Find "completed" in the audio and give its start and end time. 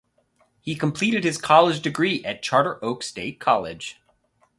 0.73-1.23